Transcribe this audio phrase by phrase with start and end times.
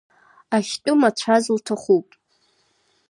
[0.55, 2.07] Ахьтәы мацәаз лҭахуп.